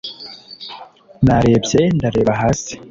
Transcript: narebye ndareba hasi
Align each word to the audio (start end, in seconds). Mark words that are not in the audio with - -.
narebye 1.25 1.81
ndareba 1.97 2.33
hasi 2.41 2.73